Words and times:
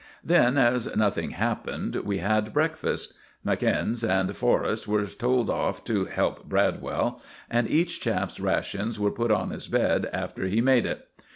Then, 0.23 0.57
as 0.57 0.95
nothing 0.95 1.29
happened, 1.29 1.95
we 1.97 2.17
had 2.17 2.53
breakfast. 2.53 3.13
McInnes 3.45 4.03
and 4.03 4.35
Forrest 4.35 4.87
were 4.87 5.05
told 5.05 5.47
off 5.47 5.83
to 5.83 6.05
help 6.05 6.45
Bradwell, 6.49 7.21
and 7.51 7.69
each 7.69 7.99
chap's 8.01 8.39
rations 8.39 8.99
were 8.99 9.11
put 9.11 9.29
on 9.29 9.51
his 9.51 9.67
bed 9.67 10.09
after 10.11 10.47
he 10.47 10.55
had 10.55 10.65
made 10.65 10.85
it. 10.87 11.07